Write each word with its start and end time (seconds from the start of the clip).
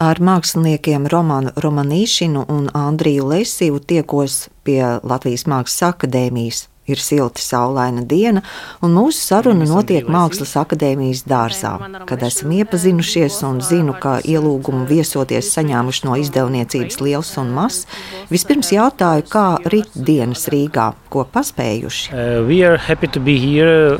Ar 0.00 0.16
māksliniekiem 0.16 1.04
Romanu 1.12 1.50
Romanīšinu 1.60 2.46
un 2.48 2.70
Andriju 2.72 3.26
Lesīvu 3.34 3.82
tiekos 3.84 4.46
pie 4.64 4.80
Latvijas 5.04 5.44
Mākslas 5.44 5.90
akadēmijas. 5.90 6.62
Ir 6.88 6.98
silta, 6.98 7.38
saulaina 7.44 8.00
diena, 8.08 8.40
un 8.82 8.94
mūsu 8.96 9.20
saruna 9.20 9.66
notiek 9.68 10.08
Mākslas 10.10 10.56
akadēmijas 10.58 11.20
dārzā. 11.28 11.74
Kad 12.08 12.24
esam 12.26 12.54
iepazinušies 12.56 13.36
un 13.46 13.60
zinu, 13.62 13.92
ka 14.00 14.16
ielūgumu 14.24 14.88
viesoties 14.88 15.52
saņēmuši 15.52 16.06
no 16.08 16.16
izdevniecības 16.22 16.96
liels 17.04 17.34
un 17.42 17.52
mazs, 17.58 17.84
vispirms 18.32 18.72
jautāju, 18.72 19.26
kā 19.28 19.44
rit 19.68 19.92
dienas 19.94 20.46
Rīgā, 20.50 20.88
ko 21.12 21.26
paspējuši. 21.28 22.08
Uh, 22.16 22.40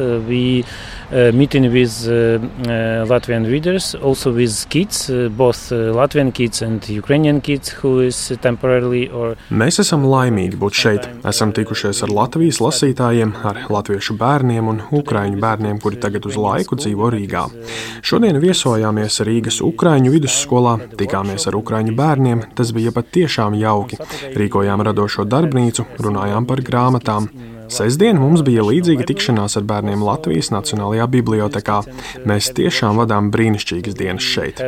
uh, 0.01 0.96
meeting 1.33 1.73
with 1.73 2.07
uh, 2.07 2.13
uh, 2.13 3.07
Latvian 3.07 3.47
readers, 3.51 3.95
also 3.95 4.33
with 4.33 4.69
kids, 4.69 5.11
uh, 5.11 5.29
both 5.29 5.73
uh, 5.73 5.93
Latvian 5.93 6.33
kids 6.33 6.63
and 6.63 6.89
Ukrainian 6.89 7.41
kids 7.41 7.71
who 7.71 8.01
is 8.01 8.32
temporarily 8.41 9.09
or. 9.09 9.37
Mēs 9.51 9.81
esam 9.82 10.07
laimīgi 10.07 10.59
būt 10.61 10.79
šeit. 10.82 11.09
Esam 11.27 11.53
tikušies 11.57 12.04
ar 12.07 12.15
Latvijas 12.15 12.61
lasītājiem, 12.63 13.35
ar 13.43 13.65
latviešu 13.71 14.15
bērniem 14.21 14.71
un 14.71 14.82
ukraiņu 15.01 15.41
bērniem, 15.43 15.81
kuri 15.82 15.99
tagad 16.03 16.27
uz 16.31 16.39
laiku 16.39 16.79
dzīvo 16.79 17.11
Rīgā. 17.17 17.46
Šodien 18.07 18.39
viesojāmies 18.43 19.21
Rīgas 19.27 19.61
Ukrāņu 19.67 20.15
vidusskolā, 20.15 20.77
tikāmies 21.01 21.49
ar 21.51 21.59
ukraiņu 21.59 21.96
bērniem. 21.99 22.45
Tas 22.54 22.71
bija 22.77 22.95
pat 22.95 23.11
tiešām 23.15 23.59
jauki. 23.59 23.99
Rīkojām 24.37 24.87
radošo 24.87 25.27
darbnīcu, 25.27 25.89
runājām 25.99 26.46
par 26.46 26.63
grāmatām. 26.67 27.31
Sestdien 27.71 28.19
mums 28.21 28.43
bija 28.47 28.65
līdzīga 28.67 29.07
tikšanās 29.11 29.57
ar 29.61 29.67
bērniem 29.71 30.03
Latvijas 30.05 30.51
Nacionālajā 30.55 31.07
bibliotekā. 31.15 31.79
Mēs 32.29 32.51
tiešām 32.56 32.98
vadām 33.01 33.31
brīnišķīgas 33.34 33.97
dienas 33.98 34.27
šeit. 34.27 34.61
Uh, 34.61 34.67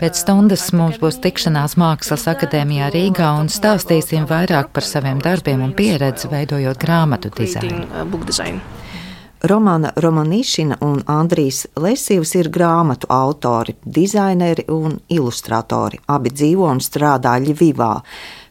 Pēc 0.00 0.22
stundas 0.24 0.64
mums 0.74 0.98
būs 1.02 1.20
tikšanās 1.22 1.76
Mākslas 1.78 2.26
akadēmijā 2.32 2.90
Rīgā 2.96 3.30
un 3.38 3.52
stāstīsim 3.52 4.26
vairāk 4.30 4.72
par 4.74 4.84
saviem 4.88 5.22
darbiem 5.22 5.62
un 5.68 5.76
pieredzi 5.78 6.32
veidojot 6.32 6.82
grāmatu 6.82 7.30
dizainu. 7.38 7.86
Romana 9.42 9.92
Romanīšina 9.94 10.80
un 10.82 10.98
Andrijs 11.06 11.68
Lesīvs 11.78 12.32
ir 12.40 12.48
grāmatu 12.50 13.06
autori, 13.14 13.76
dizaineri 13.84 14.64
un 14.74 14.96
ilustratori. 15.14 16.00
Abi 16.10 16.32
dzīvo 16.34 16.66
un 16.66 16.82
strādā 16.82 17.36
Ļivivā. 17.44 17.92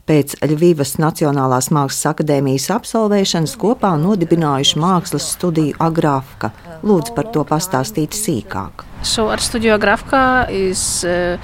Pēc 0.08 0.38
Ļuvijas 0.48 0.96
Nacionālās 1.04 1.68
Mākslas 1.76 2.14
akadēmijas 2.14 2.70
absolvēšanas 2.78 3.58
kopā 3.60 3.98
nodibinājuši 4.00 4.80
mākslas 4.80 5.28
studiju 5.36 5.76
Agrāfka. 5.84 6.54
Lūdzu 6.88 7.18
par 7.18 7.34
to 7.36 7.44
pastāstīt 7.44 8.16
sīkāk. 8.16 8.88
So 9.08 9.30
Art 9.30 9.42
Studio 9.42 9.78
Grafka 9.78 10.48
is 10.50 11.06
uh, 11.06 11.38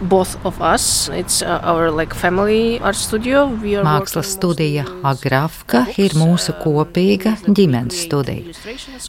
both 0.00 0.38
of 0.44 0.60
us. 0.62 1.08
It's 1.12 1.42
uh, 1.42 1.60
our 1.62 1.90
like 1.90 2.14
family 2.14 2.80
art 2.80 2.96
studio. 2.96 3.46
Mākslas 3.84 4.32
studija 4.36 4.86
Agrafka 5.04 5.84
ir 6.00 6.14
mūsu 6.16 6.54
kopīga 6.62 7.34
ģimenes 7.44 8.00
studija. 8.06 8.54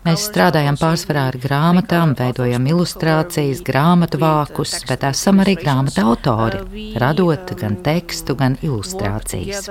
Mēs 0.06 0.26
strādājam 0.28 0.78
pārsvarā 0.80 1.30
ar 1.32 1.38
grāmatām, 1.40 2.14
veidojam 2.20 2.68
ilustrācijas, 2.74 3.64
grāmatu 3.66 4.20
vākus, 4.22 4.76
bet 4.90 5.06
esam 5.08 5.40
arī 5.44 5.56
grāmatu 5.62 6.04
autori, 6.12 6.92
radot 7.00 7.56
gan 7.60 7.80
tekstu, 7.86 8.36
gan 8.36 8.58
ilustrācijas. 8.62 9.70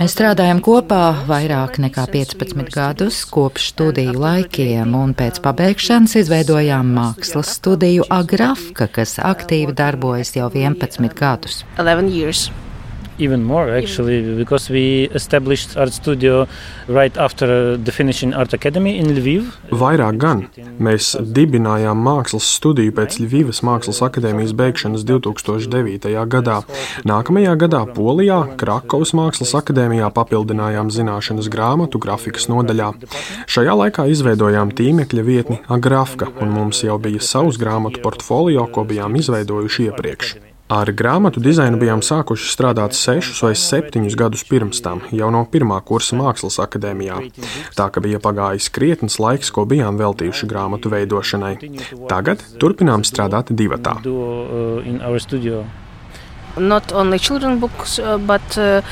Mēs 0.00 0.16
strādājam 0.16 0.62
kopā 0.64 1.02
vairāk 1.28 1.80
nekā 1.84 2.06
15 2.16 2.72
gadus 2.74 3.22
kopš 3.28 3.70
studiju 3.74 4.16
laikiem, 4.16 4.96
un 4.96 5.14
pēc 5.18 5.42
pabeigšanas 5.44 6.16
izveidojām 6.24 6.94
mākslas 6.96 7.49
studiju 7.50 8.06
Agrafka, 8.10 8.86
kas 8.86 9.18
aktīvi 9.22 9.74
darbojas 9.76 10.34
jau 10.36 10.48
11 10.54 11.14
gadus. 11.18 11.64
11 11.78 12.10
years 12.14 12.48
even 13.20 13.44
more 13.44 13.70
actually 13.76 14.22
because 14.36 14.70
we 14.70 15.08
established 15.14 15.76
art 15.76 15.92
studio 15.92 16.46
right 16.88 17.16
after 17.16 17.76
the 17.76 17.92
finishing 17.92 18.34
art 18.34 18.52
academy 18.52 18.98
in 18.98 19.06
Lviv. 19.14 19.52
Vairāk 19.70 20.18
gan. 20.20 20.44
Mēs 20.80 21.12
dibinājām 21.20 22.00
mākslas 22.04 22.48
studiju 22.56 22.94
pēc 22.96 23.20
Ļuvijas 23.22 23.62
mākslas 23.66 24.00
akadēmijas 24.06 24.54
beigšanas 24.56 25.04
2009. 25.08 26.10
gadā. 26.34 26.60
Nākamajā 27.08 27.56
gadā 27.60 27.84
Polijā, 27.94 28.40
Krakovas 28.60 29.14
mākslas 29.16 29.54
akadēmijā 29.60 30.10
papildinājām 30.16 30.92
zināšanas 30.94 31.50
grāmatu 31.52 32.00
grafikas 32.02 32.48
nodaļā. 32.52 32.92
Šajā 33.50 33.78
laikā 33.84 34.08
izveidojām 34.14 34.74
tīmekļa 34.76 35.26
vietni 35.26 35.60
Agrafka, 35.68 36.30
un 36.40 36.54
mums 36.54 36.84
jau 36.86 36.98
bija 37.02 37.22
savs 37.22 37.60
grāmatu 37.60 38.02
portfolio, 38.04 38.66
ko 38.72 38.86
bijām 38.88 39.18
izveidojuši 39.20 39.90
iepriekš. 39.90 40.38
Ar 40.70 40.86
grāmatu 40.94 41.40
dizainu 41.42 41.80
bijām 41.80 41.98
sākuši 41.98 42.46
strādāt 42.52 42.94
sešus 42.94 43.40
vai 43.42 43.56
septiņus 43.58 44.14
gadus 44.18 44.44
pirms 44.46 44.78
tam, 44.84 45.02
jau 45.10 45.30
no 45.34 45.42
pirmā 45.50 45.80
kursa 45.82 46.14
mākslas 46.14 46.60
akadēmijā. 46.62 47.16
Tā 47.74 47.88
ka 47.90 48.02
bija 48.04 48.20
pagājis 48.22 48.70
krietnes 48.70 49.18
laiks, 49.18 49.50
ko 49.50 49.66
bijām 49.66 49.98
veltījuši 49.98 50.46
grāmatu 50.52 50.94
veidošanai. 50.94 51.56
Tagad 52.12 52.46
turpinām 52.62 53.02
strādāt 53.02 53.50
divatā. 53.50 53.98
Books, 57.60 57.98
uh, 57.98 58.18
but 58.18 58.56
uh, 58.58 58.82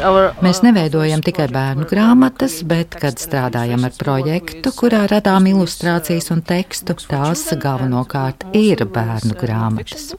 our. 0.00 0.32
Mēs 0.44 0.62
neveidojam 0.64 1.22
tikai 1.24 1.48
bērnu 1.52 1.86
grāmatas, 1.90 2.60
bet, 2.66 2.96
kad 3.02 3.20
strādājam 3.22 3.84
ar 3.86 3.94
projektu, 3.98 4.72
kurā 4.76 5.04
radām 5.10 5.46
ilustrācijas 5.52 6.32
un 6.34 6.42
tekstu, 6.46 6.96
tās 7.08 7.46
galvenokārt 7.62 8.48
ir 8.56 8.84
bērnu 8.86 9.38
grāmatas. 9.38 10.10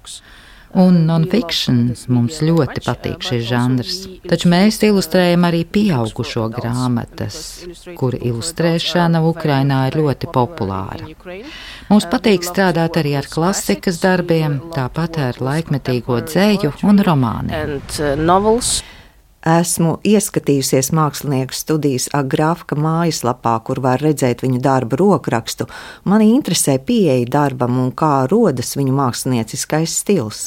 Un 0.73 1.03
non-fiction 1.05 1.91
mums 2.09 2.39
ļoti 2.41 2.81
patīk 2.81 3.21
šis 3.21 3.43
žanrs. 3.45 3.97
Taču 4.25 4.49
mēs 4.49 4.79
ilustrējam 4.87 5.45
arī 5.45 5.61
pieaugušo 5.69 6.47
grāmatas, 6.55 7.37
kuru 7.99 8.17
ilustrēšana 8.17 9.21
Ukrainā 9.29 9.83
ir 9.91 9.99
ļoti 10.01 10.31
populāra. 10.33 11.11
Mums 11.91 12.09
patīk 12.09 12.47
strādāt 12.47 12.97
arī 12.97 13.13
ar 13.19 13.29
klasikas 13.29 14.01
darbiem, 14.01 14.57
tāpat 14.73 15.21
ar 15.27 15.39
laikmetīgo 15.45 16.23
dzēju 16.25 16.73
un 16.89 17.05
romāniem. 17.05 17.77
Uh, 17.93 18.65
Esmu 19.43 19.97
ieskatījusies 20.07 20.93
mākslinieku 20.95 21.51
studijas 21.57 22.05
Agrāfka 22.15 22.77
mājaslapā, 22.79 23.57
kur 23.67 23.81
var 23.83 23.99
redzēt 23.99 24.39
viņu 24.45 24.61
darbu 24.63 25.01
rokrakstu. 25.01 25.67
Mani 26.07 26.31
interesē 26.31 26.77
pieeja 26.79 27.27
darbam 27.27 27.75
un 27.83 27.91
kā 27.91 28.23
rodas 28.31 28.77
viņu 28.79 28.95
mākslinieckais 28.95 29.99
stils. 29.99 30.45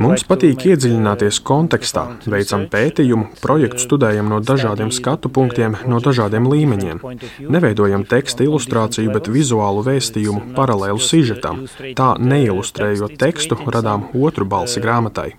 Mums 0.00 0.22
patīk 0.28 0.62
iedziļināties 0.70 1.40
kontekstā, 1.46 2.04
veicam 2.30 2.68
pētījumu, 2.70 3.32
projektu 3.42 3.82
studējam 3.86 4.30
no 4.30 4.38
dažādiem 4.38 4.92
skatu 4.94 5.32
punktiem, 5.32 5.74
no 5.90 5.98
dažādiem 6.04 6.46
līmeņiem. 6.52 7.02
Neveidojam 7.50 8.06
teksta 8.06 8.46
ilustrāciju, 8.46 9.10
bet 9.16 9.30
vizuālu 9.32 9.84
vēstījumu 9.90 10.54
paralēlu 10.54 11.02
sižetam. 11.02 11.64
Tā 11.98 12.14
neilustrējot 12.22 13.18
tekstu, 13.20 13.58
radām 13.66 14.10
otru 14.14 14.46
balsi 14.46 14.82
grāmatai 14.82 15.32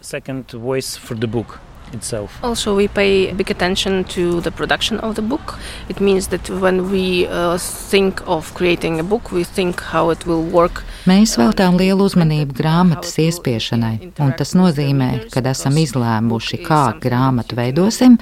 itself. 1.93 2.37
Also, 2.43 2.75
we 2.75 2.87
pay 2.87 3.33
big 3.33 3.51
attention 3.51 4.03
to 4.15 4.41
the 4.41 4.51
production 4.51 4.99
of 4.99 5.15
the 5.15 5.21
book. 5.21 5.57
It 5.89 5.99
means 5.99 6.27
that 6.27 6.49
when 6.49 6.91
we 6.91 7.27
uh, 7.27 7.57
think 7.57 8.21
of 8.27 8.53
creating 8.53 8.99
a 8.99 9.03
book, 9.03 9.31
we 9.31 9.43
think 9.43 9.81
how 9.81 10.11
it 10.11 10.25
will 10.25 10.43
work. 10.43 10.83
Mēs 11.09 11.33
veltām 11.39 11.79
lielu 11.79 12.05
uzmanību 12.05 12.53
grāmatas 12.53 13.15
iespiešanai, 13.23 14.11
un 14.21 14.33
tas 14.37 14.53
nozīmē, 14.53 15.09
kad 15.33 15.47
esam 15.49 15.79
izlēmuši, 15.81 16.59
kā 16.61 16.83
grāmatu 17.01 17.57
veidosim, 17.57 18.19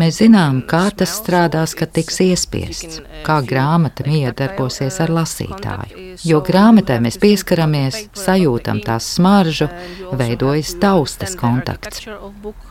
mēs 0.00 0.22
zinām, 0.22 0.62
kā 0.64 0.86
tas 0.96 1.12
strādās, 1.20 1.76
kad 1.76 1.92
tiks 1.92 2.22
iespiests, 2.24 3.02
kā 3.26 3.42
grāmata 3.44 4.06
miedarbosies 4.08 5.02
ar 5.04 5.12
lasītāju. 5.12 6.16
Jo 6.24 6.40
grāmatai 6.46 6.96
mēs 7.04 7.20
pieskaramies, 7.20 8.06
sajūtam 8.16 8.80
tās 8.86 9.10
smaržu, 9.18 9.68
veidojas 10.16 10.72
taustas 10.80 11.36
kontakts. 11.36 12.06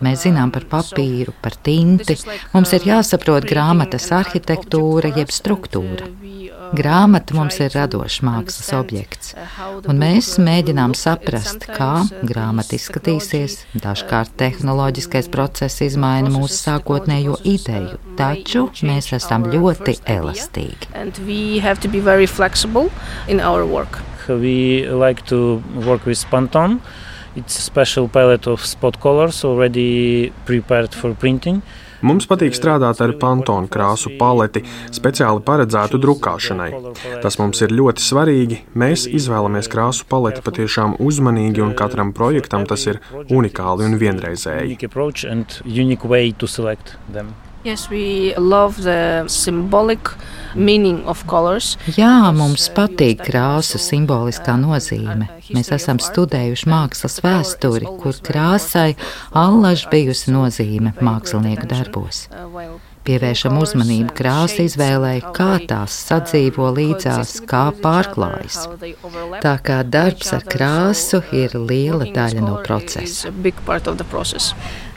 Mēs 0.01 0.25
zinām, 0.25 0.32
zinām 0.33 0.51
par 0.51 0.65
papīru, 0.65 1.33
par 1.41 1.53
tinti, 1.62 2.18
mums 2.53 2.74
ir 2.74 2.88
jāsaprot 2.89 3.45
grāmatas 3.45 4.09
arhitektūra 4.12 5.13
jeb 5.15 5.30
struktūra. 5.30 6.09
Grāmata 6.74 7.35
mums 7.38 7.59
ir 7.62 7.69
radošs 7.75 8.24
mākslas 8.25 8.71
objekts, 8.74 9.35
un 9.85 10.00
mēs 10.01 10.39
mēģinām 10.41 10.95
saprast, 10.97 11.68
kā 11.69 12.01
grāmata 12.25 12.74
izskatīsies. 12.80 13.59
Dažkārt 13.77 14.33
tehnoloģiskais 14.41 15.30
process 15.30 15.83
izmaina 15.85 16.33
mūsu 16.33 16.57
sākotnējo 16.57 17.38
ideju, 17.45 18.00
taču 18.18 18.65
mēs 18.81 19.12
esam 19.13 19.45
ļoti 19.53 20.00
elastīgi. 20.09 20.89
We 24.29 24.88
like 24.88 25.25
to 25.27 25.62
work 25.86 26.06
with 26.07 26.25
Pantone. 26.31 26.79
It's 27.35 27.57
a 27.57 27.62
special 27.62 28.07
palette 28.07 28.45
of 28.45 28.63
spot 28.63 29.00
colors 29.00 29.44
already 29.44 30.31
prepared 30.45 30.94
for 30.94 31.15
printing. 31.15 31.63
Mums 32.03 32.27
patīk 32.30 32.53
strādāt 32.53 33.00
ar 33.01 33.13
pantonu 33.18 33.69
krāsu 33.71 34.12
paleti, 34.19 34.62
speciāli 34.94 35.41
paredzētu 35.47 35.97
drukāšanai. 36.03 36.68
Tas 37.24 37.39
mums 37.39 37.63
ir 37.63 37.74
ļoti 37.74 38.03
svarīgi. 38.03 38.59
Mēs 38.77 39.07
izvēlamies 39.07 39.71
krāsu 39.71 40.06
paleti 40.12 40.44
patiešām 40.45 40.97
uzmanīgi, 41.00 41.63
un 41.63 41.74
katram 41.80 42.12
projektam 42.13 42.68
tas 42.69 42.85
ir 42.91 43.00
unikāli 43.31 43.88
un 43.88 43.97
vienreizēji. 44.03 44.77
Yes, 47.63 47.89
we 47.89 48.36
love 48.36 48.83
the 48.83 49.24
symbolic 49.27 50.10
meaning 50.54 51.06
of 51.07 51.24
colors. 51.27 51.77
Jā, 51.95 52.27
mums 52.36 52.68
patīk 52.75 53.24
krāsu 53.24 53.80
simboliskā 53.80 54.57
nozīme. 54.60 55.30
Mēs 55.56 55.71
esam 55.71 56.01
studējuši 56.04 56.68
mākslas 56.68 57.21
vēsturi, 57.24 57.88
kur 58.04 58.19
krāsai 58.19 58.98
allaž 59.31 59.88
bijusi 59.94 60.36
nozīme 60.36 60.92
mākslinieku 61.00 61.69
darbos. 61.71 62.25
Pievēršam 63.07 63.57
uzmanību 63.60 64.12
krāsu 64.15 64.63
izvēlei, 64.68 65.18
kā 65.36 65.57
tās 65.68 65.95
sadzīvo 66.07 66.69
līdzās, 66.75 67.42
kā 67.48 67.65
pārklājas. 67.83 68.65
Tā 69.44 69.57
kā 69.63 69.81
darbs 69.88 70.36
ar 70.36 70.44
krāsu 70.48 71.24
ir 71.36 71.56
liela 71.60 72.12
daļa 72.12 72.44
no 72.44 72.60
procesa. 72.63 73.31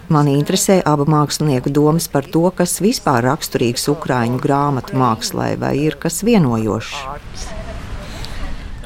Mani 0.07 0.37
interesē 0.39 0.77
abu 0.87 1.03
mākslinieku 1.11 1.73
domas 1.75 2.07
par 2.07 2.29
to, 2.31 2.45
kas 2.55 2.77
vispār 2.85 3.25
raksturīgs 3.27 3.89
Ukrāņu 3.91 4.39
grāmatu 4.39 4.95
mākslai, 5.01 5.57
vai 5.59 5.75
ir 5.83 5.99
kas 5.99 6.23
vienojošs. 6.27 7.56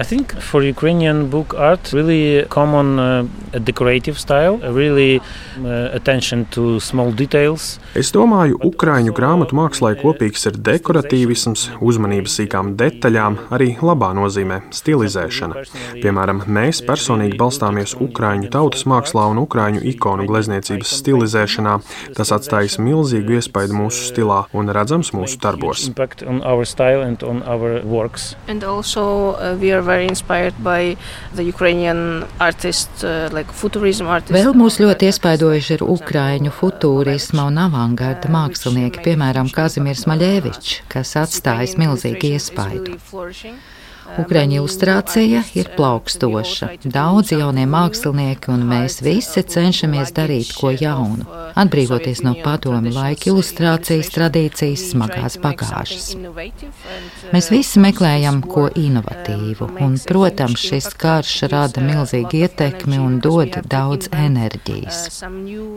I 0.01 0.03
think 0.03 0.33
for 0.41 0.63
Ukrainian 0.63 1.29
book 1.29 1.53
art, 1.55 1.93
really 1.93 2.47
common 2.49 2.99
uh, 2.99 3.27
decorative 3.65 4.19
style, 4.19 4.57
really 4.57 5.21
uh, 5.21 5.91
attention 5.93 6.47
to 6.55 6.81
small 6.81 7.13
details. 7.13 7.79
Es 7.93 8.09
domāju, 8.17 8.57
Ukrāņu 8.65 9.13
grāmatu 9.13 9.59
mākslā 9.59 9.91
kopīgs 10.01 10.47
ir 10.49 10.57
dekoratīvisms, 10.57 11.67
uzmanības 11.85 12.39
sīkām 12.39 12.71
detaļām, 12.81 13.37
arī 13.53 13.75
labā 13.85 14.15
nozīmē- 14.17 14.63
stilizēšana. 14.81 15.67
Piemēram, 16.01 16.47
mēs 16.49 16.81
personīgi 16.89 17.37
balstāmies 17.37 17.93
Ukrāņu 18.01 18.49
tautas 18.57 18.87
mākslā 18.89 19.27
un 19.29 19.43
Ukrāņu 19.45 19.85
ikonu 19.93 20.25
glezniecības 20.25 20.95
stilizēšanā. 21.03 21.77
Tas 22.17 22.33
atstājis 22.39 22.79
milzīgu 22.81 23.37
iespaidu 23.37 23.77
mūsu 23.77 24.09
stilā 24.09 24.47
un 24.55 24.73
redzams 24.73 25.13
mūsu 25.13 25.37
darbos. 25.37 25.91
And 28.49 28.65
also, 28.65 29.37
uh, 29.37 29.57
we 29.61 29.73
are 29.73 29.90
very 29.91 30.07
inspired 30.09 30.57
by 30.65 30.97
the 31.35 31.45
Ukrainian 31.55 32.25
artists, 32.39 33.05
uh, 33.05 33.29
like 33.37 33.51
futurism 33.63 34.07
artists. 34.17 34.37
Vēl 34.39 34.55
mūs 34.63 34.79
ļoti 34.83 35.11
iespaidojuši 35.11 35.77
ir 35.79 35.85
ukraiņu 35.97 36.55
futūrisma 36.61 37.49
un 37.51 37.61
avangarda 37.67 38.31
mākslinieki, 38.33 39.03
piemēram, 39.07 39.51
Kazimirs 39.55 40.07
Maļevičs, 40.11 40.81
kas 40.93 41.17
atstājis 41.25 41.77
milzīgu 41.81 42.35
iespaidu. 42.37 42.99
Ukraiņu 44.19 44.57
ilustrācija 44.61 45.43
ir 45.55 45.69
plaukstoša. 45.77 46.69
Daudzi 46.85 47.39
jaunie 47.39 47.67
mākslinieki 47.71 48.51
un 48.51 48.65
mēs 48.71 48.99
visi 49.05 49.43
cenšamies 49.47 50.11
darīt 50.17 50.51
ko 50.59 50.73
jaunu, 50.75 51.27
atbrīvoties 51.61 52.25
no 52.27 52.35
padomu 52.43 52.91
laika 52.95 53.31
ilustrācijas 53.31 54.11
tradīcijas 54.15 54.89
smagās 54.93 55.39
bagāžas. 55.43 56.11
Mēs 57.31 57.51
visi 57.53 57.83
meklējam 57.83 58.41
ko 58.43 58.67
inovatīvu, 58.75 59.71
un, 59.85 59.97
protams, 60.09 60.59
šis 60.71 60.91
karš 61.01 61.37
rada 61.53 61.85
milzīgu 61.85 62.43
ietekmi 62.43 62.99
un 62.99 63.21
dod 63.23 63.61
daudz 63.71 64.11
enerģijas, 64.11 65.23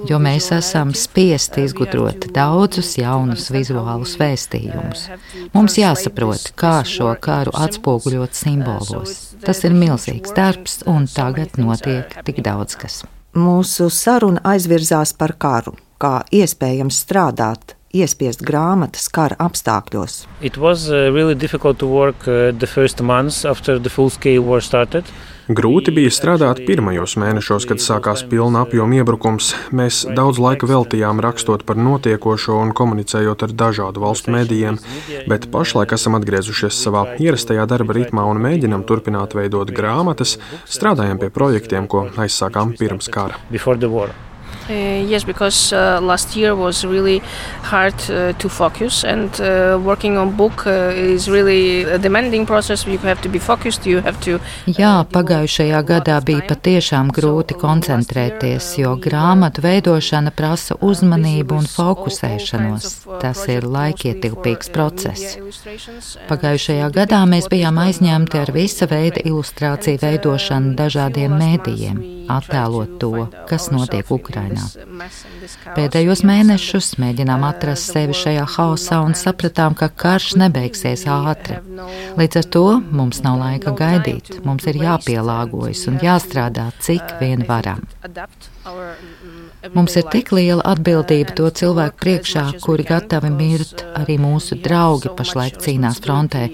jo 0.10 0.22
mēs 0.24 0.50
esam 0.58 0.96
spiesti 0.98 1.68
izgudrot 1.68 2.32
daudzus 2.34 2.96
jaunus 2.98 3.50
vizuālus 3.54 4.18
vēstījumus. 4.22 5.06
Mums 5.54 5.78
jāsaprot, 5.78 6.52
kā 6.60 6.80
šo 6.88 7.14
karu 7.22 7.54
atspoguļot 7.54 8.23
iekļaut 8.24 8.36
simbolos. 8.36 9.36
Tas 9.44 9.64
ir 9.64 9.74
milzīgs 9.74 10.34
darbs, 10.36 10.84
un 10.88 11.08
tagad 11.08 11.58
notiek 11.58 12.08
tik 12.24 12.42
daudz 12.44 12.76
kas. 12.76 13.04
Mūsu 13.34 13.90
saruna 13.90 14.42
aizvirzās 14.44 15.14
par 15.18 15.36
karu, 15.38 15.76
kā 16.00 16.24
iespējams 16.32 17.04
strādāt 17.04 17.76
iespiest 17.94 18.42
grāmatas 18.42 19.10
kara 19.10 19.36
apstākļos. 19.40 20.28
It 20.42 20.58
was 20.58 20.90
uh, 20.90 21.12
really 21.12 21.36
Grūti 25.52 25.92
bija 25.92 26.08
strādāt 26.08 26.62
pirmajos 26.64 27.18
mēnešos, 27.20 27.66
kad 27.68 27.82
sākās 27.84 28.22
pilna 28.32 28.62
apjoma 28.64 29.02
iebrukums. 29.02 29.50
Mēs 29.76 30.06
daudz 30.16 30.40
laika 30.40 30.70
veltījām 30.70 31.20
rakstot 31.24 31.66
par 31.68 31.76
notiekošo 31.76 32.62
un 32.62 32.72
komunicējot 32.72 33.44
ar 33.44 33.56
dažādu 33.64 34.06
valstu 34.06 34.32
medijiem, 34.32 34.80
bet 35.28 35.50
pašlaik 35.52 35.98
esam 36.00 36.16
atgriezušies 36.16 36.80
savā 36.88 37.06
ierastajā 37.20 37.68
darba 37.68 38.00
ritmā 38.00 38.24
un 38.32 38.40
mēģinam 38.40 38.88
turpināt 38.88 39.36
veidot 39.36 39.76
grāmatas, 39.76 40.38
strādājam 40.64 41.20
pie 41.20 41.34
projektiem, 41.34 41.92
ko 41.92 42.08
aizsākām 42.16 42.78
pirms 42.80 43.12
kara. 43.12 43.36
Uh, 44.70 45.04
yes, 45.10 45.24
because 45.26 45.74
uh, 45.74 46.00
last 46.02 46.36
year 46.36 46.56
was 46.56 46.86
really 46.86 47.20
hard 47.64 47.94
uh, 48.10 48.32
to 48.40 48.48
focus, 48.48 49.04
and 49.04 49.30
uh, 49.42 49.78
working 49.84 50.18
on 50.18 50.32
book 50.38 50.66
uh, 50.66 50.92
is 50.96 51.28
really 51.28 51.84
a 51.84 51.98
demanding 51.98 52.46
process. 52.46 52.86
You 52.88 52.98
have 53.00 53.22
to 53.22 53.30
be 53.30 53.40
focused. 53.40 53.86
You 53.86 54.00
have 54.00 54.20
to. 54.22 54.36
Uh, 54.36 54.74
Jā, 54.74 55.04
pagājušajā 55.12 55.82
gadā 55.84 56.20
bija 56.24 56.46
patiešām 56.48 57.12
grūti 57.12 57.58
koncentrēties, 57.60 58.70
jo 58.80 58.96
grāmatu 58.96 59.64
veidošana 59.66 60.32
prasa 60.32 60.78
uzmanību 60.80 61.60
un 61.60 61.68
fokusēšanos. 61.68 62.88
Tas 63.20 63.44
ir 63.52 63.68
laikietilpīgs 63.68 64.72
process. 64.72 65.36
Pagājušajā 66.32 66.88
gadā 66.96 67.24
mēs 67.28 67.50
bijām 67.52 67.82
aizņemti 67.84 68.40
ar 68.40 68.54
visa 68.56 68.88
veida 68.88 69.24
ilustrāciju 69.28 70.00
veidošanu 70.04 70.76
dažādiem 70.80 71.36
mēdījiem, 71.36 72.02
attēlot 72.32 72.98
to, 73.04 73.28
kas 73.50 73.70
notiek 73.76 74.08
Ukrainā. 74.14 74.53
Ukrainā. 74.54 75.74
Pēdējos 75.76 76.24
mēnešus 76.28 76.94
mēģinām 77.02 77.44
atrast 77.48 77.94
sevi 77.94 78.16
šajā 78.18 78.46
haosā 78.56 79.00
un 79.06 79.16
sapratām, 79.18 79.76
ka 79.78 79.90
karš 79.90 80.34
nebeigsies 80.42 81.06
ātri. 81.10 81.60
Līdz 82.20 82.42
ar 82.42 82.50
to 82.56 82.66
mums 82.92 83.24
nav 83.26 83.40
laika 83.42 83.74
gaidīt, 83.78 84.40
mums 84.46 84.68
ir 84.70 84.80
jāpielāgojas 84.84 85.88
un 85.92 86.00
jāstrādā, 86.04 86.70
cik 86.84 87.18
vien 87.22 87.46
varam. 87.48 87.84
Mums 89.74 89.96
ir 90.00 90.08
tik 90.12 90.34
liela 90.36 90.64
atbildība 90.74 91.36
to 91.38 91.50
cilvēku 91.50 92.00
priekšā, 92.04 92.46
kuri 92.64 92.86
gatavi 92.88 93.32
mirt, 93.32 93.86
arī 94.00 94.20
mūsu 94.20 94.60
draugi 94.64 95.12
pašlaik 95.18 95.62
cīnās 95.64 96.02
frontē. 96.04 96.50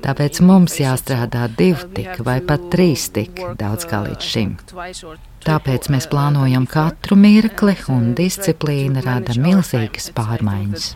Tāpēc 0.00 0.40
mums 0.44 0.78
jāstrādā 0.80 1.48
divi 1.58 1.90
tik 1.96 2.22
vai 2.24 2.38
pat 2.44 2.70
trīs 2.72 3.10
tik 3.12 3.42
daudz 3.60 3.84
kā 3.88 4.00
līdz 4.06 4.30
šim. 4.32 4.56
Tāpēc 5.40 5.88
mēs 5.92 6.04
plānojam 6.12 6.66
katru 6.68 7.16
mirkli, 7.16 7.72
un 7.88 8.10
disciplīna 8.16 9.00
rada 9.06 9.36
milzīgas 9.40 10.10
pārmaiņas. 10.16 10.90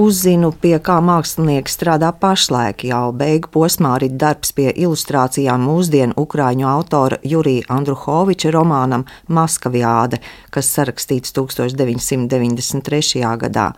Uzzinu, 0.00 0.48
pie 0.56 0.78
kā 0.80 0.94
mākslinieks 1.04 1.74
strādā 1.76 2.08
pašlaik. 2.16 2.80
Jau 2.88 3.12
beigu 3.16 3.50
posmā 3.52 3.90
ir 4.00 4.14
darbs 4.16 4.54
pie 4.56 4.70
ilustrācijām 4.72 5.60
mūsdienu 5.68 6.16
ukrāņu 6.16 6.66
autora 6.68 7.18
Jurija 7.28 7.68
Andruhoviča 7.76 8.50
romānam 8.56 9.04
Maskavjāde, 9.28 10.18
kas 10.50 10.72
sarakstīts 10.72 11.36
1993. 11.36 13.20
gadā. 13.44 13.68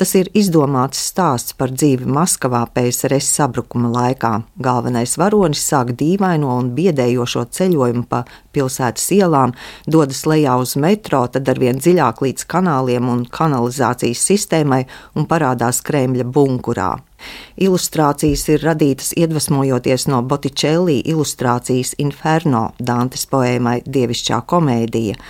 Tas 0.00 0.14
ir 0.16 0.30
izdomāts 0.32 0.96
stāsts 1.10 1.52
par 1.52 1.74
dzīvi 1.76 2.06
Maskavā 2.08 2.62
PSRS 2.72 3.26
sabrukuma 3.36 3.90
laikā. 3.92 4.30
Galvenais 4.64 5.18
varonis 5.20 5.60
sāk 5.60 5.90
dīvaino 6.00 6.54
un 6.56 6.70
biedējošo 6.78 7.42
ceļojumu 7.58 8.06
pa 8.08 8.22
pilsētas 8.56 9.04
ielām, 9.18 9.52
dodas 9.84 10.22
lejā 10.24 10.54
uz 10.62 10.72
metro, 10.80 11.20
tad 11.28 11.52
arvien 11.52 11.76
dziļāk 11.76 12.24
līdz 12.24 12.48
kanāliem 12.48 13.12
un 13.12 13.26
kanalizācijas 13.28 14.24
sistēmai 14.32 14.86
un 15.20 15.28
parādās 15.28 15.84
Kremļa 15.84 16.24
bunkurā. 16.32 16.94
Ilustrācijas 17.60 18.48
ir 18.56 18.64
radītas 18.64 19.12
iedvesmojoties 19.20 20.08
no 20.08 20.24
Botticelli 20.24 21.02
ilustrācijas 21.12 21.98
Inferno 22.00 22.70
Dantes 22.80 23.28
poēmai 23.28 23.82
Dievišķā 23.84 24.46
komēdija. 24.48 25.20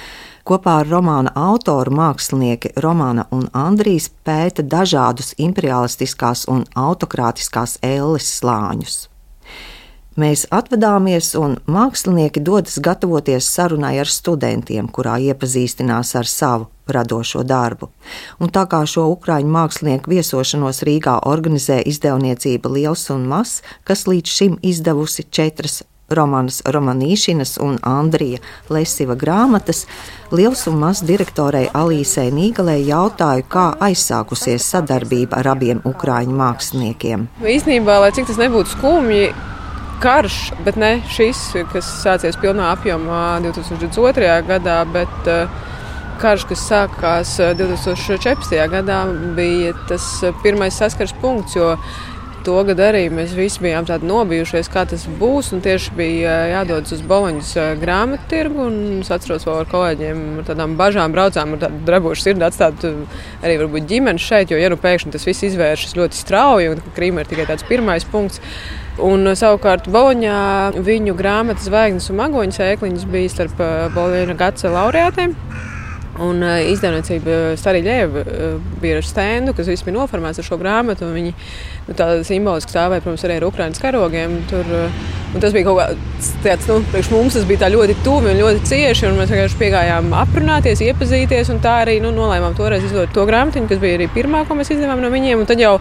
Kopā 0.49 0.79
ar 0.81 0.89
romāna 0.89 1.33
autoru 1.37 1.93
mākslinieki 1.93 2.73
Romāna 2.81 3.27
un 3.35 3.47
Andrijs 3.53 4.09
pēta 4.25 4.65
dažādus 4.65 5.35
imperialistiskās 5.37 6.47
un 6.49 6.65
autokrātiskās 6.75 7.77
ēles 7.85 8.29
slāņus. 8.39 9.03
Mēs 10.21 10.43
atvadāmies, 10.53 11.31
un 11.39 11.55
mākslinieki 11.71 12.43
dodas 12.45 12.81
gatavoties 12.83 13.47
sarunai 13.55 13.95
ar 14.03 14.09
studentiem, 14.11 14.89
kurā 14.91 15.15
iepazīstinās 15.23 16.17
ar 16.19 16.27
savu 16.29 16.67
radošo 16.91 17.45
darbu. 17.47 17.89
Un 18.43 18.51
tā 18.51 18.65
kā 18.69 18.83
šo 18.91 19.07
ukrāņu 19.13 19.53
mākslinieku 19.55 20.11
viesošanos 20.11 20.83
Rīgā 20.89 21.21
organizē 21.31 21.79
izdevniecība 21.87 22.73
Liels 22.75 23.07
un 23.15 23.29
Mazs, 23.31 23.63
kas 23.87 24.09
līdz 24.11 24.37
šim 24.41 24.59
izdevusi 24.67 25.29
četras 25.31 25.83
Romanas 26.11 26.59
Romanīšinas 26.67 27.55
un 27.63 27.77
Andrija 27.87 28.41
Lesiva 28.73 29.15
grāmatas, 29.15 29.85
liels 30.35 30.65
un 30.67 30.81
mazs 30.83 31.05
direktorei 31.07 31.69
Alīsei 31.71 32.33
Nīgalē 32.35 32.81
jautāju, 32.83 33.47
kā 33.51 33.69
aizsākusies 33.87 34.67
sadarbība 34.75 35.39
ar 35.39 35.53
abiem 35.55 35.83
ukrāņu 35.87 36.35
māksliniekiem. 36.41 37.29
Īsnībā, 37.47 38.01
lai 38.03 38.11
cik 38.17 38.27
tas 38.31 38.41
nebūtu 38.43 38.75
skumji, 38.75 39.31
karš, 40.03 40.39
bet 40.67 40.81
ne 40.81 40.97
šis, 41.15 41.45
kas 41.71 41.95
sācies 42.03 42.39
pilnā 42.43 42.73
apjomā 42.75 43.39
2002. 43.47 44.35
gadā, 44.51 44.81
bet 44.91 45.31
uh, 45.31 45.61
karš, 46.21 46.45
kas 46.51 46.63
sākās 46.69 47.33
2014. 47.57 48.53
Eh, 48.57 48.67
gadā, 48.71 49.03
bija 49.37 49.73
tas 49.89 50.07
eh, 50.25 50.35
pirmais 50.45 50.77
saskars 50.77 51.15
punkts. 51.23 51.57
To 52.41 52.63
gadu 52.65 52.81
arī 52.87 53.03
mēs 53.13 53.35
visi 53.37 53.61
bijām 53.61 53.85
tādi 53.85 54.09
nobijušies, 54.09 54.71
kā 54.73 54.87
tas 54.89 55.03
būs. 55.21 55.51
Tieši 55.61 55.93
bija 55.97 56.37
jādodas 56.49 56.95
uz 56.97 57.03
Boloņas 57.05 57.51
grāmatu 57.83 58.25
tirgu. 58.31 58.69
Es 59.03 59.11
atceros, 59.13 59.45
vēl 59.45 59.59
ar 59.61 59.69
kolēģiem 59.69 60.23
ar 60.41 60.47
tādām 60.49 60.77
bažām 60.79 61.13
braucām, 61.13 61.53
ar 61.53 61.63
tādu 61.67 61.83
drebušu 61.89 62.25
sirdi 62.25 62.47
atstāt 62.47 62.87
arī 62.87 63.59
varbūt 63.61 63.89
ģimeni 63.91 64.23
šeit. 64.25 64.55
Jo, 64.55 64.61
ja 64.61 64.71
nu 64.73 64.79
pēkšņi 64.81 65.13
tas 65.17 65.29
viss 65.29 65.45
izvēršas 65.51 65.99
ļoti 66.01 66.21
strauji, 66.21 66.71
un 66.73 66.81
Krīma 66.97 67.27
ir 67.27 67.29
tikai 67.29 67.45
tāds 67.51 67.67
pirmais 67.69 68.09
punkts. 68.09 68.41
Un, 69.05 69.29
savukārt 69.37 69.91
Boloņā 69.93 70.81
viņu 70.81 71.17
grāmatas 71.19 71.69
zvaigznes 71.69 72.09
un 72.09 72.23
magoņas 72.23 72.63
ēkliņas 72.71 73.05
bija 73.13 73.35
starp 73.37 73.61
Boloņa 73.97 74.39
gada 74.41 74.73
laureātiem. 74.79 75.37
Un 76.19 76.43
uh, 76.43 76.59
izdevniecība 76.67 77.55
Starīļēva 77.61 78.23
uh, 78.25 78.57
bija 78.83 78.99
ar 78.99 79.07
stendu, 79.07 79.55
kas 79.55 79.69
bija 79.71 79.95
noformēts 79.95 80.43
ar 80.43 80.47
šo 80.47 80.59
grāmatu. 80.59 81.07
Viņi 81.15 81.31
nu, 81.33 81.95
tāda 81.95 82.25
simboliski 82.27 82.75
stāvēja, 82.75 83.05
protams, 83.05 83.25
arī 83.29 83.37
ar 83.39 83.47
Ukraiņas 83.47 83.83
karogiem. 83.83 84.35
Tur, 84.51 84.67
uh, 84.75 84.99
tas 85.39 85.55
bija 85.55 85.69
kaut 85.69 85.79
kāds 85.79 86.33
tāds, 86.43 86.67
nu, 86.67 86.81
priekš 86.91 87.13
mums 87.15 87.39
tas 87.39 87.47
bija 87.47 87.71
ļoti 87.71 87.97
tuvi 88.03 88.33
un 88.35 88.43
ļoti 88.43 88.67
cieši. 88.73 89.07
Un 89.07 89.21
mēs 89.21 89.31
vienkārši 89.31 89.61
piegājām 89.63 90.11
aprunāties, 90.19 90.83
iepazīties. 90.91 91.55
Un 91.55 91.63
tā 91.63 91.79
arī 91.87 92.01
nu, 92.03 92.11
nolēmām 92.17 92.59
toreiz 92.59 92.85
izdot 92.91 93.15
to 93.15 93.25
grāmatiņu, 93.31 93.71
kas 93.71 93.83
bija 93.83 94.01
arī 94.01 94.11
pirmā, 94.11 94.43
ko 94.49 94.59
mēs 94.59 94.75
izdevām 94.75 95.01
no 95.05 95.15
viņiem. 95.15 95.41
Un 95.41 95.49
tad 95.49 95.63
jau 95.63 95.77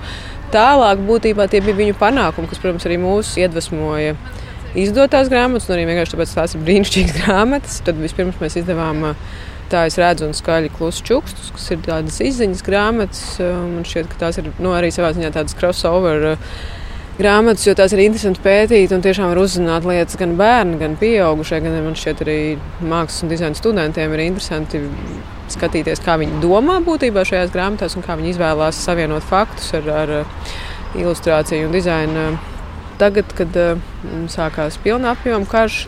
tālāk 0.53 1.01
būtībā 1.09 1.49
tie 1.49 1.65
bija 1.65 1.81
viņu 1.81 1.97
panākumi, 1.97 2.53
kas, 2.53 2.61
protams, 2.61 2.85
arī 2.85 3.01
mūs 3.01 3.33
iedvesmoja 3.41 4.13
izdot 4.77 5.09
tās 5.09 5.29
grāmatas, 5.33 5.65
un 5.65 5.79
arī 5.79 5.89
vienkārši 5.89 6.13
tāpēc 6.13 6.33
tās 6.37 6.53
ir 6.53 6.67
brīnišķīgas 6.67 7.15
grāmatas. 7.23 7.79
Tad 7.85 7.97
vispirms 7.97 8.37
mēs 8.41 8.61
izdevām 8.61 9.07
uh, 9.09 9.31
Tā 9.69 9.83
es 9.85 9.99
redzu 10.01 10.25
un 10.25 10.33
skaļi 10.33 10.71
klusu 10.73 11.03
čukstus, 11.05 11.51
kas 11.53 11.67
ir 11.75 11.81
tādas 11.85 12.17
izziņas 12.25 12.65
grāmatas. 12.65 13.23
Man 13.39 13.85
šķiet, 13.85 14.09
ka 14.09 14.25
tās 14.25 14.39
ir 14.41 14.49
nu, 14.57 14.73
arī 14.73 14.89
savā 14.93 15.11
ziņā 15.13 15.29
tādas 15.35 15.53
crossover 15.59 16.31
uh, 16.31 16.53
grāmatas, 17.19 17.65
jo 17.67 17.75
tās 17.75 17.93
ir 17.93 18.01
interesanti 18.05 18.41
pētīt 18.43 18.93
un 18.95 19.03
tiešām 19.03 19.29
var 19.33 19.41
uzzināt 19.41 19.85
lietas 19.87 20.17
gan 20.19 20.37
bērni, 20.39 20.79
gan 20.79 20.95
pieaugušie. 20.99 21.59
Gan 21.65 21.75
man 21.85 21.97
šķiet, 21.99 22.23
arī 22.23 22.39
mākslas 22.79 23.25
un 23.25 23.33
dizaina 23.33 23.59
studentiem 23.59 24.15
ir 24.15 24.25
interesanti 24.25 24.81
skatīties, 25.51 26.01
kā 26.05 26.15
viņi 26.21 26.39
domā 26.43 26.77
būtībā 26.85 27.25
šajās 27.27 27.51
grāmatās 27.53 27.97
un 27.97 28.05
kā 28.05 28.15
viņi 28.19 28.33
izvēlās 28.35 28.79
savienot 28.85 29.25
faktus 29.25 29.73
ar, 29.77 29.89
ar 30.03 30.15
uh, 30.21 30.55
ilustrāciju 30.99 31.67
un 31.67 31.75
dizainu. 31.75 32.29
Tagad, 32.99 33.29
kad 33.31 33.53
sākās 34.27 34.75
pilna 34.83 35.13
apjoma 35.13 35.47
karš, 35.47 35.85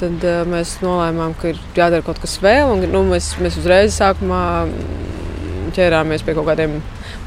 tad 0.00 0.24
uh, 0.26 0.42
mēs 0.48 0.78
nolēmām, 0.84 1.34
ka 1.38 1.52
ir 1.52 1.60
jādara 1.76 2.04
kaut 2.06 2.20
kas 2.22 2.38
vēl. 2.42 2.74
Un, 2.74 2.86
nu, 2.92 3.04
mēs, 3.12 3.34
mēs 3.42 3.58
uzreiz 3.60 3.96
sākumā 4.00 4.42
ķērāmies 5.76 6.24
pie 6.26 6.34
kaut 6.36 6.48
kādiem 6.50 6.80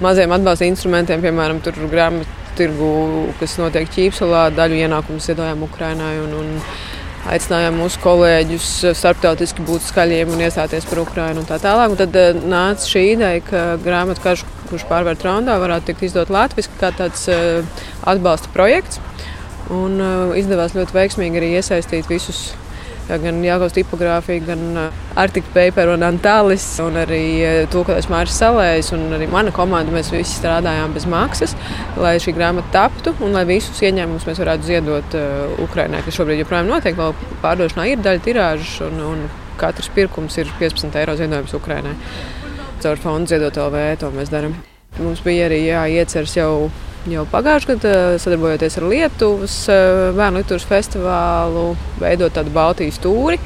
maziem 0.03 0.33
atbalsta 0.35 0.67
instrumentiem, 0.67 1.21
piemēram, 1.23 1.61
grāmatu 1.91 2.41
tirgu, 2.57 2.89
kas 3.39 3.55
notiek 3.61 3.89
Ķīpselā. 3.93 4.49
Daļu 4.57 4.83
ienākumu 4.83 5.23
ziedojām 5.23 5.63
Ukrainai. 5.69 6.17
Un, 6.25 6.35
un, 6.41 6.51
Aicinājām 7.23 7.77
mūsu 7.79 8.01
kolēģus 8.03 8.65
starptautiski 8.99 9.63
būt 9.63 9.85
skaļiem 9.85 10.33
un 10.33 10.41
iestāties 10.43 10.83
par 10.89 10.99
Ukrajinu 11.05 11.39
un 11.39 11.45
tā 11.47 11.55
tālāk. 11.63 11.93
Un 11.93 11.99
tad 12.01 12.17
uh, 12.19 12.41
nāca 12.51 12.83
šī 12.83 13.03
ideja, 13.13 13.43
ka 13.47 13.61
grāmatu 13.79 14.19
karš, 14.25 14.43
kurš 14.67 14.83
pārvērt 14.89 15.23
raundā, 15.23 15.55
varētu 15.61 15.87
tikt 15.87 16.03
izdot 16.09 16.33
latviešu 16.35 16.75
kā 16.81 16.91
tāds 16.97 17.23
uh, 17.31 17.85
atbalsta 18.11 18.51
projekts. 18.51 18.99
Un 19.71 19.95
uh, 20.03 20.35
izdevās 20.35 20.75
ļoti 20.75 20.97
veiksmīgi 20.97 21.39
arī 21.39 21.53
iesaistīt 21.61 22.11
visus 22.11 22.49
gan 23.09 23.41
Jāgaus 23.43 23.75
tipogrāfija, 23.75 24.45
gan 24.47 24.63
uh, 24.79 25.03
Arctic 25.19 25.47
Paper 25.53 25.93
un 25.93 26.05
Antālis, 26.07 26.65
un 26.83 26.97
arī 27.01 27.23
to, 27.73 27.83
ka 27.87 27.97
es 27.99 28.09
Mārcis 28.11 28.39
Salējs 28.41 28.93
un 28.95 29.05
arī 29.17 29.27
mana 29.31 29.53
komanda, 29.55 29.93
mēs 29.93 30.11
visi 30.13 30.37
strādājām 30.39 30.95
bez 30.95 31.07
maksas, 31.09 31.55
lai 31.99 32.15
šī 32.23 32.35
grāmata 32.37 32.71
taptu 32.73 33.15
un 33.23 33.35
lai 33.35 33.45
visus 33.49 33.81
ieņēmumus 33.83 34.27
mēs 34.29 34.41
varētu 34.43 34.69
ziedot 34.69 35.17
uh, 35.19 35.63
Ukrainai, 35.63 36.03
kas 36.05 36.17
šobrīd 36.19 36.43
joprojām 36.43 36.71
notiek, 36.71 36.97
vēl 36.99 37.15
pārdošanā 37.43 37.89
ir 37.91 38.03
daļa 38.03 38.25
tirāžas 38.27 38.77
un, 38.87 39.01
un 39.11 39.25
katrs 39.59 39.91
pirkums 39.93 40.37
ir 40.41 40.49
15 40.59 40.97
eiro 41.01 41.17
ziedojums 41.19 41.53
Ukrainai. 41.57 41.95
Caur 42.83 42.99
fondu 42.99 43.31
ziedot 43.31 43.57
LV 43.67 43.83
to 44.01 44.09
mēs 44.15 44.31
darām. 44.33 44.57
Mums 44.99 45.23
bija 45.25 45.47
arī 45.47 45.63
jāieceras 45.65 46.35
jau 46.37 46.69
jau 47.11 47.23
pagājušajā 47.31 47.75
gadā, 47.75 47.93
sadarbojoties 48.21 48.77
ar 48.79 48.85
Lietuvas 48.87 49.55
eh, 49.71 50.11
bērnu 50.15 50.41
literatūras 50.41 50.67
festivālu, 50.69 51.65
veidot 51.99 52.35
tādu 52.35 52.53
Baltijas 52.55 52.99
tūri. 53.03 53.39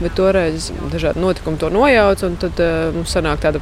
Bet 0.00 0.14
toreiz 0.16 0.70
dažādi 0.92 1.20
notikumi 1.20 1.60
to 1.60 1.68
nojauca. 1.72 2.30
Tad 2.40 2.60
uh, 2.64 2.90
mums 2.94 3.12
sanāk 3.12 3.42
tāda 3.42 3.60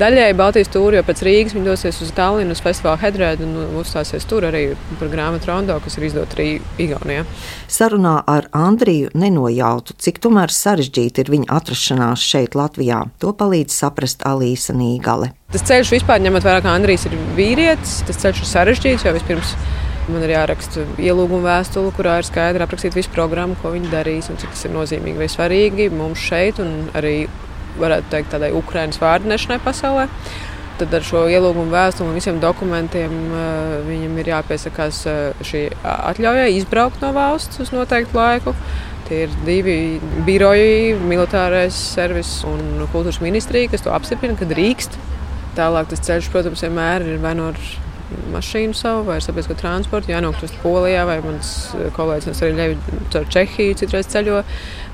daļēji 0.00 0.36
Baltijas 0.38 0.72
tūri, 0.72 0.98
jo 0.98 1.04
pēc 1.06 1.22
Rīgas 1.26 1.56
viņi 1.56 1.68
dosies 1.68 2.00
uz 2.04 2.12
Tallinas 2.16 2.62
festivālu 2.64 3.02
Hedrēdu 3.02 3.44
un 3.44 3.78
uzstāsies 3.82 4.24
tur 4.28 4.46
arī 4.48 4.64
par 5.00 5.12
grāmatu 5.12 5.50
rondo, 5.50 5.76
kas 5.84 5.98
ir 5.98 6.08
izdota 6.08 6.38
arī 6.38 6.48
Igaunijā. 6.80 7.26
Sarunā 7.68 8.16
ar 8.30 8.48
Andriju 8.56 9.12
nenojautu, 9.18 9.98
cik 10.00 10.22
tomēr 10.24 10.52
sarežģīta 10.54 11.24
ir 11.24 11.32
viņa 11.36 11.50
atrašanās 11.58 12.24
šeit 12.24 12.56
Latvijā. 12.58 13.04
To 13.20 13.34
palīdz 13.36 13.76
saprast 13.76 14.24
Alīsa 14.28 14.76
Nīgale. 14.76 15.34
Tas 15.54 15.62
ceļš 15.68 15.92
vispār 15.98 16.22
ņemot 16.24 16.42
vērā, 16.42 16.64
ka 16.64 16.72
Andrijs 16.74 17.06
ir 17.06 17.14
vīrietis, 17.36 18.00
tas 18.08 18.18
ceļš 18.24 18.42
ir 18.42 18.48
sarežģīts, 18.50 19.04
jo 19.06 19.12
vispirms 19.14 19.54
Man 20.04 20.20
ir 20.20 20.34
jāraksta 20.34 20.82
ielūguma 21.00 21.46
vēstule, 21.46 21.88
kurā 21.96 22.18
ir 22.20 22.26
skaidri 22.28 22.64
aprakstīta 22.64 22.98
visa 22.98 23.12
programma, 23.14 23.56
ko 23.62 23.70
viņi 23.72 23.88
darīs 23.92 24.28
un 24.28 24.36
cik 24.40 24.50
tas 24.52 24.66
ir 24.66 24.74
nozīmīgi 24.74 25.16
vai 25.16 25.28
svarīgi 25.32 25.86
mums 25.94 26.20
šeit 26.20 26.60
un 26.60 26.90
arī, 26.98 27.22
varētu 27.80 28.10
teikt, 28.12 28.34
tādai 28.34 28.50
Ukraiņas 28.52 29.00
vārdnešanai 29.00 29.62
pasaulē. 29.64 30.04
Tad 30.76 30.92
ar 30.98 31.06
šo 31.06 31.22
ielūgumu 31.30 31.72
vēstuli 31.72 32.10
un 32.10 32.18
visiem 32.18 32.40
dokumentiem 32.42 33.14
uh, 33.30 33.76
viņam 33.86 34.18
ir 34.20 34.30
jāpiesakās 34.32 34.98
uh, 35.08 35.44
šī 35.46 35.68
atļaujai 35.80 36.50
izbraukt 36.58 37.00
no 37.00 37.12
valsts 37.14 37.62
uz 37.62 37.72
noteiktu 37.72 38.18
laiku. 38.18 38.52
Tie 39.08 39.22
ir 39.24 39.38
divi 39.46 39.76
biroji, 40.26 40.98
militārais 41.00 41.78
servis 41.94 42.40
un 42.48 42.84
kultūras 42.92 43.22
ministrija, 43.24 43.70
kas 43.72 43.86
to 43.86 43.94
apstiprina, 43.94 44.36
ka 44.36 44.48
drīkst. 44.50 44.98
Tālāk 45.54 45.92
tas 45.92 46.02
ceļš, 46.04 46.32
protams, 46.34 46.66
vienmēr 46.66 47.06
ir 47.14 47.22
vai 47.22 47.36
no 47.38 47.52
mašīnu 48.34 48.76
savu 48.76 49.04
vai 49.08 49.18
sabiedrisko 49.22 49.56
transportu, 49.58 50.12
jānokļūst 50.12 50.60
Polijā 50.62 51.04
vai 51.08 51.18
mans 51.24 51.50
eh, 51.74 51.88
kolēģis 51.94 52.42
arī 52.44 52.56
ļauj 52.58 52.76
caur 53.14 53.26
Čehiju 53.34 53.78
citreiz 53.80 54.08
ceļo, 54.12 54.42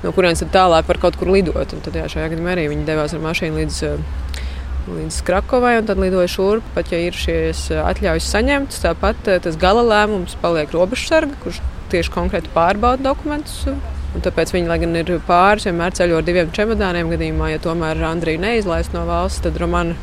no 0.03 0.13
kurienes 0.15 0.43
tad 0.43 0.53
tālāk 0.55 0.89
var 0.89 1.01
kaut 1.01 1.19
kur 1.19 1.31
lidot. 1.33 1.75
Un 1.75 1.83
tad 1.85 1.97
jā, 1.97 2.07
šajā 2.11 2.31
gadījumā 2.31 2.55
arī 2.55 2.67
viņi 2.71 2.87
devās 2.87 3.15
ar 3.15 3.23
mašīnu 3.25 3.61
līdz, 3.61 3.79
eh, 3.89 4.41
līdz 4.87 5.21
Krakovai 5.27 5.77
un 5.81 5.89
tad 5.89 6.01
lidoja 6.01 6.31
šurp. 6.31 6.67
Pat 6.75 6.91
ja 6.93 7.01
ir 7.03 7.17
šīs 7.17 7.67
eh, 7.75 7.83
atļaujas 7.83 8.31
saņemtas, 8.35 8.83
tāpat 8.87 9.31
tas 9.45 9.59
gala 9.59 9.85
lēmums 9.87 10.37
paliek 10.41 10.71
robežsarga, 10.75 11.37
kurš 11.43 11.61
tieši 11.91 12.13
konkrēti 12.13 12.53
pārbauda 12.55 13.11
dokumentus. 13.11 13.65
Un 14.11 14.23
tāpēc 14.23 14.49
viņi, 14.51 14.67
lai 14.67 14.75
gan 14.81 14.95
ir 14.99 15.09
pāris, 15.23 15.69
vienmēr 15.69 15.93
ceļo 15.95 16.17
ar 16.19 16.25
diviem 16.27 16.49
čemodāniem. 16.55 17.13
Gadījumā, 17.13 17.53
ja 17.53 17.61
tomēr 17.63 18.01
Andrija 18.03 18.41
neizlaist 18.43 18.91
no 18.91 19.05
valsts, 19.07 19.39
tad 19.45 19.59
Romana 19.59 19.95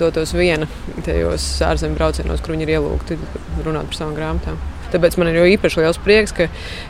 dotos 0.00 0.34
viena 0.36 0.68
tajos 1.06 1.46
ārzemju 1.66 1.98
braucienos, 1.98 2.42
kur 2.42 2.56
viņi 2.56 2.68
ir 2.68 2.76
ielūgti 2.78 3.18
runāt 3.64 3.90
par 3.90 3.98
savām 3.98 4.18
grāmatām. 4.18 4.60
Tāpēc 4.90 5.16
man 5.20 5.30
ir 5.30 5.38
īpaši 5.52 5.84
liels 5.84 5.98
prieks, 6.02 6.32
ka, 6.34 6.48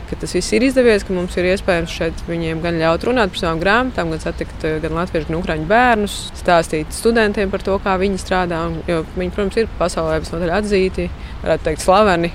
ka 0.09 0.17
tas 0.21 0.33
viss 0.33 0.53
ir 0.57 0.65
izdevies, 0.65 1.03
ka 1.05 1.13
mums 1.13 1.35
ir 1.37 1.51
iespējams 1.51 1.93
šeit 1.93 2.23
viņiem 2.25 2.63
gan 2.63 2.79
ļaut 2.81 3.05
runāt 3.05 3.33
par 3.33 3.41
savām 3.43 3.61
grāmatām, 3.61 4.13
gan 4.13 4.23
satikt 4.23 4.65
eh, 4.65 4.79
gan 4.81 4.95
latviešu, 4.97 5.29
gan 5.29 5.37
ukrāņu 5.37 5.67
bērnus, 5.69 6.15
stāstīt 6.39 6.95
studentiem 6.97 7.53
par 7.53 7.61
to, 7.65 7.77
kā 7.83 7.97
viņi 8.01 8.21
strādā. 8.21 8.63
Jo 8.89 9.03
viņi, 9.13 9.33
protams, 9.35 9.59
ir 9.61 9.69
pasaulē 9.77 10.17
visnotaļ 10.23 10.55
atzīti, 10.57 11.11
varētu 11.43 11.69
teikt, 11.69 11.85
slaveni 11.85 12.33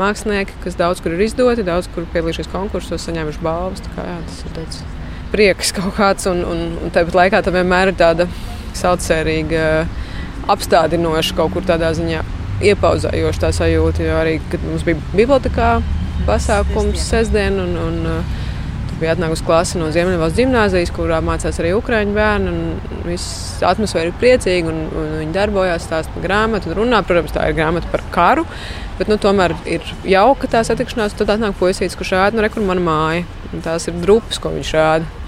mākslinieki, 0.00 0.56
kas 0.64 0.78
daudz 0.80 1.04
kur 1.04 1.12
ir 1.12 1.26
izdoti, 1.26 1.66
daudz 1.66 1.90
kur 1.92 2.08
piedalījušies 2.14 2.48
konkursos, 2.52 3.04
saņēmuši 3.04 3.44
balvas. 3.44 3.84
Kā, 3.92 4.06
jā, 4.08 4.18
tas 4.30 4.40
ir 4.46 4.56
tāds 4.56 4.80
prieks 5.32 5.72
kaut 5.76 5.96
kāds, 5.96 6.28
un, 6.30 6.40
un, 6.48 6.64
un 6.80 6.92
tāpat 6.92 7.16
laikā 7.16 7.42
tam 7.44 7.56
vienmēr 7.56 7.92
ir 7.92 8.00
tāda 8.00 8.28
saucējīga 8.76 9.66
apstādinoša 10.50 11.36
kaut 11.38 11.54
kur 11.54 11.66
tādā 11.66 11.92
ziņā 11.96 12.22
iepauzējoša 12.72 13.42
tā 13.46 13.50
sajūta. 13.56 14.06
Jo 14.06 14.20
arī, 14.20 14.38
kad 14.52 14.62
mums 14.66 14.84
bija 14.86 15.00
bibliotekā 15.14 15.72
pasākums 16.26 17.02
sestdien, 17.02 17.58
un, 17.62 17.76
un 17.80 18.00
uh, 18.06 18.40
bija 19.02 19.16
atnākusi 19.16 19.44
klase 19.46 19.80
no 19.80 19.88
Ziemeļvalsts 19.94 20.38
gimnāzijas, 20.38 20.92
kurā 20.94 21.18
mācās 21.24 21.58
arī 21.60 21.72
ukrāņu 21.74 22.14
bērni. 22.16 22.52
Viss 23.06 23.62
atmosfēra 23.66 24.12
ir 24.12 24.18
priecīga, 24.20 24.70
un, 24.70 24.84
un 24.94 25.16
viņi 25.22 25.34
darbojās, 25.34 25.86
stāsta 25.88 26.14
par 26.14 26.26
grāmatu 26.26 26.70
un 26.70 26.78
runā. 26.78 27.02
Protams, 27.06 27.34
tā 27.34 27.48
ir 27.50 27.56
grāmata 27.58 27.90
par 27.92 28.04
karu, 28.14 28.46
bet 29.00 29.10
nu, 29.10 29.18
tomēr 29.22 29.56
ir 29.66 29.86
jauka 30.06 30.50
tā 30.50 30.62
satikšanās. 30.66 31.16
Tad 31.18 31.34
atnāk 31.34 31.58
puisītis, 31.58 31.98
kurš 31.98 32.14
rāda, 32.18 32.38
nu, 32.38 32.44
re, 32.44 32.52
kur 32.52 32.66
mana 32.66 32.84
māja. 32.84 33.26
Un 33.52 33.64
tās 33.64 33.88
ir 33.90 33.98
drupas, 34.04 34.38
ko 34.42 34.54
viņš 34.54 34.72
rāda. 34.78 35.21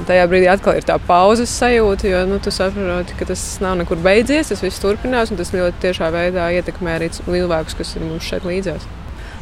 Un 0.00 0.06
tajā 0.08 0.22
brīdī 0.30 0.46
atkal 0.48 0.78
ir 0.78 0.86
tā 0.88 0.94
pauzes 1.04 1.50
sajūta, 1.60 2.08
jo 2.08 2.22
nu, 2.30 2.38
tu 2.40 2.48
saproti, 2.54 3.18
ka 3.18 3.26
tas 3.28 3.42
nav 3.60 3.74
nekur 3.82 4.00
beidzies, 4.00 4.48
tas 4.48 4.62
viss 4.64 4.80
turpinās, 4.80 5.28
un 5.28 5.36
tas 5.36 5.52
ļoti 5.52 5.82
tiešā 5.82 6.08
veidā 6.14 6.46
ietekmē 6.56 6.94
arī 6.96 7.10
cilvēkus, 7.18 7.76
kas 7.76 7.92
ir 7.98 8.06
mums 8.08 8.24
šeit 8.24 8.48
līdzās. 8.48 8.88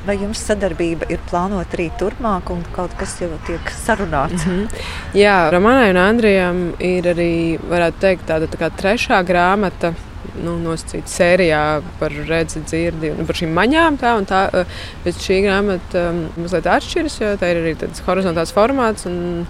Vai 0.08 0.16
jums 0.18 0.42
sadarbība 0.42 1.06
ir 1.12 1.22
plānota 1.30 1.78
arī 1.78 1.88
turpmāk, 2.00 2.50
un 2.50 2.66
kaut 2.74 2.96
kas 2.98 3.14
jau 3.22 3.30
tiek 3.46 3.70
sarunāts? 3.84 4.46
Mm 4.46 4.50
-hmm. 4.50 4.82
Jā, 5.14 5.50
Romanai 5.52 5.90
un 5.90 5.96
Andrijam 5.96 6.60
ir 6.78 7.04
arī, 7.04 7.58
varētu 7.70 8.00
teikt, 8.00 8.26
tāda 8.26 8.46
tā 8.50 8.70
trešā 8.82 9.22
grāmata. 9.22 9.94
Nu, 10.42 10.56
nosacīta 10.58 11.08
sērijā 11.08 11.82
par 11.98 12.12
redzi, 12.28 12.60
dzirdi, 12.60 13.10
nu, 13.18 13.24
par 13.26 13.34
šīm 13.34 13.54
maņām. 13.54 13.98
Tā, 13.98 14.24
tā, 14.26 14.60
eh, 14.60 14.64
bet 15.04 15.14
šī 15.14 15.42
grāmata 15.42 16.10
um, 16.10 16.28
mazliet 16.36 16.66
atšķiras, 16.66 17.20
jo 17.20 17.36
tā 17.36 17.50
ir 17.50 17.56
arī 17.56 17.74
tāds 17.74 18.02
horizontāls 18.06 18.52
formāts. 18.52 19.06
Un, 19.06 19.46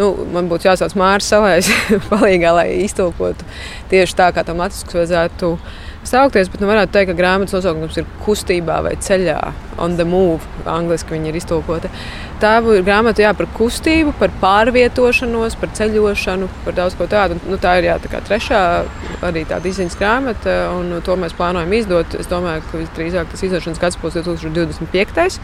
nu, 0.00 0.10
man 0.34 0.48
būtu 0.50 0.70
jāsauc 0.70 0.96
Mārcis 0.98 1.30
Salais 1.34 1.70
palīgā, 2.10 2.54
lai 2.56 2.66
iztulkotu 2.84 3.46
tieši 3.92 4.18
tā, 4.18 4.30
kā 4.34 4.44
tam 4.46 4.62
latviski 4.62 4.98
vajadzētu 4.98 5.52
saukties, 6.08 6.48
bet 6.48 6.62
nu, 6.62 6.68
varētu 6.70 6.94
teikt, 6.94 7.12
ka 7.12 7.18
grāmatas 7.18 7.54
nosaukums 7.58 7.98
ir 8.00 8.08
kustībā 8.24 8.80
vai 8.86 8.96
ceļā, 9.04 9.38
on 9.82 9.98
the 10.00 10.06
move, 10.08 10.40
angļuiski 10.64 11.16
viņi 11.16 11.32
ir 11.32 11.40
iztulkoti. 11.42 11.92
Tā 12.40 12.54
ir 12.72 12.84
grāmata 12.86 13.20
jā, 13.20 13.34
par 13.36 13.48
kustību, 13.52 14.14
par 14.16 14.32
pārvietošanos, 14.40 15.58
par 15.60 15.72
ceļošanu, 15.76 16.48
par 16.64 16.76
daudz 16.78 16.96
ko 16.96 17.04
tādu. 17.10 17.36
Nu, 17.44 17.58
tā 17.60 17.74
ir 17.80 17.90
jā, 17.90 17.98
tā 18.00 18.22
trešā 18.24 18.62
arī 19.28 19.44
tāda 19.48 19.68
izziņas 19.68 19.98
grāmata, 20.00 20.56
un 20.72 21.02
to 21.04 21.18
mēs 21.20 21.36
plānojam 21.36 21.76
izdot. 21.76 22.16
Es 22.16 22.30
domāju, 22.30 22.64
ka 22.70 22.80
visdrīzāk 22.80 23.28
tas 23.34 23.44
izdošanas 23.44 23.82
gads 23.82 24.00
būs 24.00 24.16
2025. 24.22 25.40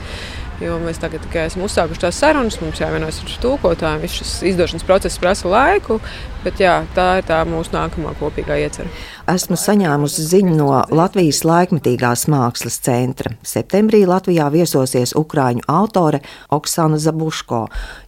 Jo 0.56 0.78
mēs 0.80 0.96
tagad 0.96 1.20
tikai 1.20 1.50
esam 1.50 1.66
uzsākuši 1.66 2.00
tās 2.06 2.16
sarunas, 2.16 2.56
mums 2.62 2.80
jāvienojas 2.80 3.18
ar 3.20 3.32
tulkotājiem. 3.42 4.00
Viss 4.06 4.22
šis 4.22 4.30
izdošanas 4.54 4.86
process 4.88 5.20
prasa 5.20 5.50
laiku, 5.52 5.98
bet 6.46 6.62
jā, 6.62 6.78
tā 6.96 7.18
ir 7.18 7.26
tā 7.28 7.42
mūsu 7.44 7.74
nākamā 7.74 8.14
kopīgā 8.16 8.56
iecerē. 8.64 8.88
Esmu 9.28 9.58
saņēmusi 9.60 10.24
ziņu 10.30 10.54
no 10.56 10.70
Latvijas 10.96 11.42
laikmetīgās 11.44 12.24
mākslas 12.32 12.78
centra. 12.86 13.34
Septembrī 13.44 14.06
Latvijā 14.08 14.46
viesosies 14.54 15.12
ukrāņu 15.18 15.66
autore 15.68 16.22
Oksana 16.56 16.85
Zabuško, 16.94 17.64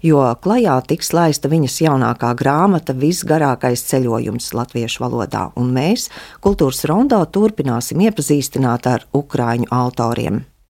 jo 0.07 0.23
klajā 0.45 0.77
tiks 0.87 1.11
laista 1.17 1.51
viņas 1.51 1.81
jaunākā 1.83 2.31
grāmata 2.39 2.95
Visgarākais 2.95 3.83
ceļojums 3.91 4.53
latviešu 4.55 5.03
valodā, 5.03 5.49
un 5.59 5.75
mēs 5.75 6.07
Kultūras 6.45 6.85
rondā 6.87 7.19
turpināsim 7.35 8.07
iepazīstināt 8.07 8.87
ar 8.87 9.09
ukrāņu 9.11 9.67
autoriem. 9.75 10.45